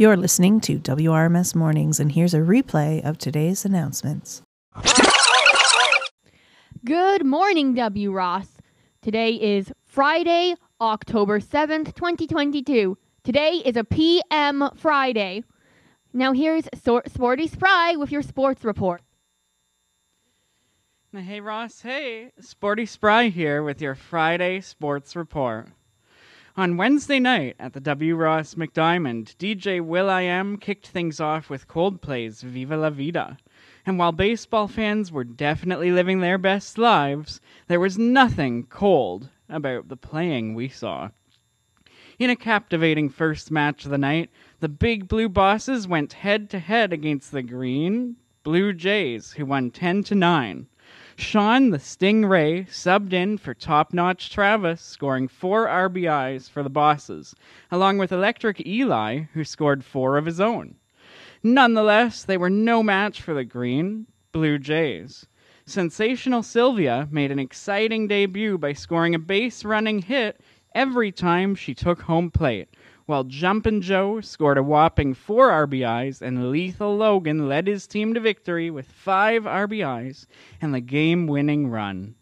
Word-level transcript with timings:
You're 0.00 0.16
listening 0.16 0.62
to 0.62 0.78
WRMS 0.78 1.54
Mornings, 1.54 2.00
and 2.00 2.10
here's 2.10 2.32
a 2.32 2.38
replay 2.38 3.04
of 3.04 3.18
today's 3.18 3.66
announcements. 3.66 4.40
Good 6.86 7.26
morning, 7.26 7.74
W. 7.74 8.10
Ross. 8.10 8.48
Today 9.02 9.34
is 9.34 9.70
Friday, 9.84 10.54
October 10.80 11.38
7th, 11.38 11.94
2022. 11.94 12.96
Today 13.24 13.60
is 13.62 13.76
a 13.76 13.84
PM 13.84 14.70
Friday. 14.74 15.44
Now 16.14 16.32
here's 16.32 16.64
Sor- 16.82 17.02
Sporty 17.06 17.46
Spry 17.46 17.94
with 17.96 18.10
your 18.10 18.22
sports 18.22 18.64
report. 18.64 19.02
Hey 21.14 21.42
Ross, 21.42 21.82
hey, 21.82 22.30
Sporty 22.40 22.86
Spry 22.86 23.28
here 23.28 23.62
with 23.62 23.82
your 23.82 23.94
Friday 23.94 24.62
sports 24.62 25.14
report. 25.14 25.68
On 26.60 26.76
Wednesday 26.76 27.18
night 27.18 27.56
at 27.58 27.72
the 27.72 27.80
W. 27.80 28.14
Ross 28.16 28.54
McDiamond, 28.54 29.34
DJ 29.36 29.80
will.i.am 29.80 30.58
kicked 30.58 30.88
things 30.88 31.18
off 31.18 31.48
with 31.48 31.66
Coldplay's 31.66 32.42
Viva 32.42 32.76
la 32.76 32.90
Vida. 32.90 33.38
And 33.86 33.98
while 33.98 34.12
baseball 34.12 34.68
fans 34.68 35.10
were 35.10 35.24
definitely 35.24 35.90
living 35.90 36.20
their 36.20 36.36
best 36.36 36.76
lives, 36.76 37.40
there 37.68 37.80
was 37.80 37.96
nothing 37.96 38.64
cold 38.64 39.30
about 39.48 39.88
the 39.88 39.96
playing 39.96 40.52
we 40.54 40.68
saw. 40.68 41.08
In 42.18 42.28
a 42.28 42.36
captivating 42.36 43.08
first 43.08 43.50
match 43.50 43.86
of 43.86 43.90
the 43.90 43.96
night, 43.96 44.28
the 44.58 44.68
Big 44.68 45.08
Blue 45.08 45.30
Bosses 45.30 45.88
went 45.88 46.12
head 46.12 46.50
to 46.50 46.58
head 46.58 46.92
against 46.92 47.32
the 47.32 47.42
Green 47.42 48.16
Blue 48.42 48.74
Jays, 48.74 49.32
who 49.32 49.46
won 49.46 49.70
10 49.70 50.02
to 50.04 50.14
9. 50.14 50.66
Sean 51.20 51.68
the 51.68 51.78
Stingray 51.78 52.66
subbed 52.70 53.12
in 53.12 53.36
for 53.36 53.52
top 53.52 53.92
notch 53.92 54.30
Travis, 54.30 54.80
scoring 54.80 55.28
four 55.28 55.66
RBIs 55.66 56.48
for 56.48 56.62
the 56.62 56.70
Bosses, 56.70 57.34
along 57.70 57.98
with 57.98 58.10
Electric 58.10 58.66
Eli, 58.66 59.24
who 59.34 59.44
scored 59.44 59.84
four 59.84 60.16
of 60.16 60.24
his 60.24 60.40
own. 60.40 60.76
Nonetheless, 61.42 62.24
they 62.24 62.38
were 62.38 62.48
no 62.48 62.82
match 62.82 63.20
for 63.20 63.34
the 63.34 63.44
Green 63.44 64.06
Blue 64.32 64.58
Jays. 64.58 65.26
Sensational 65.66 66.42
Sylvia 66.42 67.06
made 67.10 67.30
an 67.30 67.38
exciting 67.38 68.08
debut 68.08 68.56
by 68.56 68.72
scoring 68.72 69.14
a 69.14 69.18
base 69.18 69.62
running 69.62 70.00
hit 70.00 70.40
every 70.74 71.12
time 71.12 71.54
she 71.54 71.74
took 71.74 72.02
home 72.02 72.30
plate, 72.30 72.68
while 73.06 73.24
Jumpin' 73.24 73.80
Joe 73.80 74.20
scored 74.20 74.58
a 74.58 74.62
whopping 74.62 75.14
four 75.14 75.50
RBIs 75.50 76.22
and 76.22 76.50
Lethal 76.50 76.96
Logan 76.96 77.48
led 77.48 77.66
his 77.66 77.86
team 77.86 78.14
to 78.14 78.20
victory 78.20 78.70
with 78.70 78.86
five 78.86 79.44
RBIs 79.44 80.26
and 80.60 80.72
the 80.72 80.80
game 80.80 81.26
winning 81.26 81.68
run. 81.68 82.14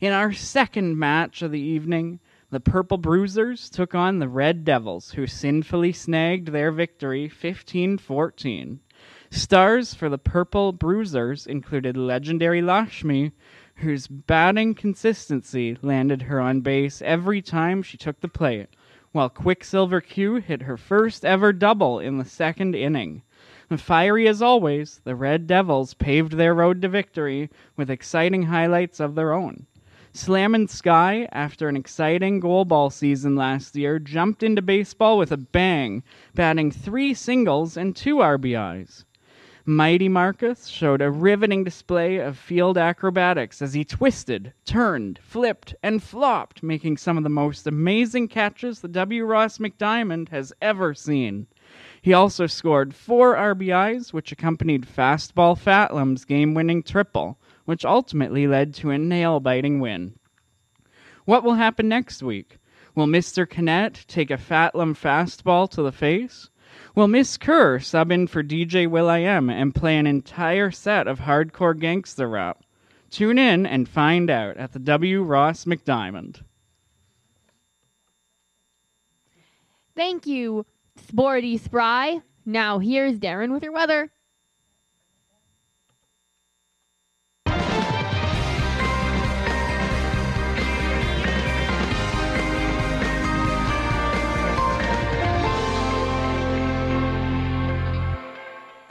In 0.00 0.12
our 0.12 0.32
second 0.32 0.98
match 0.98 1.42
of 1.42 1.52
the 1.52 1.60
evening, 1.60 2.20
the 2.50 2.60
Purple 2.60 2.98
Bruisers 2.98 3.68
took 3.70 3.94
on 3.94 4.18
the 4.18 4.28
Red 4.28 4.64
Devils, 4.64 5.12
who 5.12 5.26
sinfully 5.26 5.92
snagged 5.92 6.48
their 6.48 6.70
victory 6.70 7.28
15 7.28 7.98
14. 7.98 8.80
Stars 9.30 9.94
for 9.94 10.08
the 10.08 10.18
Purple 10.18 10.72
Bruisers 10.72 11.46
included 11.46 11.96
legendary 11.96 12.62
Lashmi, 12.62 13.32
whose 13.76 14.06
batting 14.06 14.74
consistency 14.74 15.76
landed 15.82 16.22
her 16.22 16.40
on 16.40 16.60
base 16.60 17.02
every 17.02 17.42
time 17.42 17.82
she 17.82 17.96
took 17.96 18.20
the 18.20 18.28
plate, 18.28 18.68
while 19.12 19.28
Quicksilver 19.28 20.00
Q 20.00 20.36
hit 20.36 20.62
her 20.62 20.76
first 20.76 21.24
ever 21.24 21.52
double 21.52 21.98
in 21.98 22.18
the 22.18 22.24
second 22.24 22.74
inning. 22.74 23.22
Fiery 23.76 24.28
as 24.28 24.42
always, 24.42 25.00
the 25.04 25.16
Red 25.16 25.46
Devils 25.46 25.94
paved 25.94 26.32
their 26.34 26.54
road 26.54 26.82
to 26.82 26.88
victory 26.88 27.50
with 27.76 27.90
exciting 27.90 28.44
highlights 28.44 29.00
of 29.00 29.14
their 29.14 29.32
own. 29.32 29.66
Slammin' 30.12 30.68
Sky, 30.68 31.28
after 31.32 31.68
an 31.68 31.76
exciting 31.76 32.40
goal 32.40 32.64
ball 32.64 32.90
season 32.90 33.34
last 33.34 33.74
year, 33.74 33.98
jumped 33.98 34.42
into 34.42 34.62
baseball 34.62 35.18
with 35.18 35.32
a 35.32 35.36
bang, 35.36 36.02
batting 36.34 36.70
three 36.70 37.12
singles 37.12 37.76
and 37.76 37.96
two 37.96 38.16
RBIs. 38.16 39.04
Mighty 39.68 40.08
Marcus 40.08 40.68
showed 40.68 41.02
a 41.02 41.10
riveting 41.10 41.64
display 41.64 42.18
of 42.18 42.38
field 42.38 42.78
acrobatics 42.78 43.60
as 43.60 43.74
he 43.74 43.84
twisted, 43.84 44.52
turned, 44.64 45.18
flipped, 45.18 45.74
and 45.82 46.00
flopped, 46.00 46.62
making 46.62 46.98
some 46.98 47.18
of 47.18 47.24
the 47.24 47.28
most 47.28 47.66
amazing 47.66 48.28
catches 48.28 48.80
the 48.80 48.86
W. 48.86 49.24
Ross 49.24 49.58
McDiamond 49.58 50.28
has 50.28 50.52
ever 50.62 50.94
seen. 50.94 51.48
He 52.00 52.12
also 52.12 52.46
scored 52.46 52.94
four 52.94 53.34
RBIs, 53.34 54.12
which 54.12 54.30
accompanied 54.30 54.86
Fastball 54.86 55.58
Fatlam's 55.58 56.24
game 56.24 56.54
winning 56.54 56.84
triple, 56.84 57.36
which 57.64 57.84
ultimately 57.84 58.46
led 58.46 58.72
to 58.74 58.90
a 58.90 58.98
nail 58.98 59.40
biting 59.40 59.80
win. 59.80 60.14
What 61.24 61.42
will 61.42 61.54
happen 61.54 61.88
next 61.88 62.22
week? 62.22 62.58
Will 62.94 63.08
Mr. 63.08 63.44
Kinnett 63.44 64.06
take 64.06 64.30
a 64.30 64.38
Fatlam 64.38 64.94
fastball 64.94 65.68
to 65.70 65.82
the 65.82 65.90
face? 65.90 66.50
Will 66.94 67.08
Miss 67.08 67.36
Kerr 67.36 67.78
sub 67.78 68.10
in 68.10 68.26
for 68.26 68.42
DJ 68.42 68.88
will.i.am 68.88 69.50
and 69.50 69.74
play 69.74 69.96
an 69.96 70.06
entire 70.06 70.70
set 70.70 71.06
of 71.06 71.20
hardcore 71.20 71.78
gangster 71.78 72.28
rap? 72.28 72.62
Tune 73.10 73.38
in 73.38 73.66
and 73.66 73.88
find 73.88 74.30
out 74.30 74.56
at 74.56 74.72
the 74.72 74.78
W. 74.78 75.22
Ross 75.22 75.64
McDiamond. 75.64 76.42
Thank 79.94 80.26
you, 80.26 80.66
Sporty 81.08 81.56
Spry. 81.56 82.20
Now 82.44 82.78
here's 82.78 83.18
Darren 83.18 83.52
with 83.52 83.62
your 83.62 83.72
weather. 83.72 84.10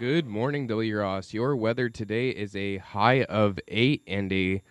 Good 0.05 0.27
morning. 0.27 0.67
Ross. 0.67 1.33
Your 1.33 1.55
weather 1.55 1.89
today 1.89 2.29
is 2.29 2.55
a 2.55 2.77
high 2.77 3.23
of 3.23 3.57
eight 3.67 4.03
and 4.05 4.31
a 4.31 4.61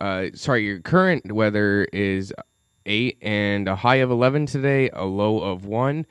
uh, 0.00 0.28
sorry, 0.32 0.64
your 0.64 0.80
current 0.80 1.30
weather 1.30 1.86
is 1.92 2.32
eight 2.86 3.18
and 3.20 3.68
a 3.68 3.76
high 3.76 3.96
of 3.96 4.10
eleven 4.10 4.46
today, 4.46 4.88
a 4.94 5.04
low 5.04 5.38
of 5.40 5.66
one, 5.66 6.06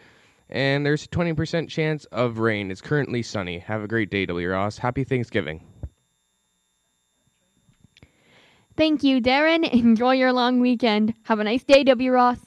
and 0.52 0.86
there's 0.86 1.06
a 1.06 1.08
twenty 1.08 1.34
percent 1.34 1.68
chance 1.68 2.06
of 2.12 2.38
rain. 2.38 2.69
It's 2.69 2.80
currently 2.80 3.24
sunny. 3.24 3.58
Have 3.58 3.81
a 3.81 3.88
great 3.88 4.12
day. 4.12 4.28
Ross. 4.28 4.78
Happy 4.78 5.03
Thanksgiving. 5.03 5.66
Thank 8.78 9.02
you, 9.02 9.19
Darren. 9.19 9.68
Enjoy 9.74 10.13
your 10.13 10.31
long 10.31 10.59
weekend. 10.59 11.16
Have 11.24 11.40
a 11.40 11.44
nice 11.44 11.63
day, 11.63 11.84
W. 11.86 12.12
Ross. 12.12 12.38